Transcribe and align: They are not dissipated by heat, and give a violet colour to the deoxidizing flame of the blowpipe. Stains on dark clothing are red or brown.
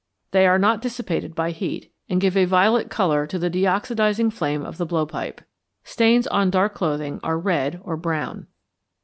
They 0.31 0.47
are 0.47 0.57
not 0.57 0.81
dissipated 0.81 1.35
by 1.35 1.51
heat, 1.51 1.93
and 2.09 2.19
give 2.19 2.35
a 2.35 2.45
violet 2.45 2.89
colour 2.89 3.27
to 3.27 3.37
the 3.37 3.51
deoxidizing 3.51 4.31
flame 4.33 4.65
of 4.65 4.79
the 4.79 4.85
blowpipe. 4.87 5.41
Stains 5.83 6.25
on 6.25 6.49
dark 6.49 6.73
clothing 6.73 7.19
are 7.21 7.37
red 7.37 7.79
or 7.83 7.95
brown. 7.97 8.47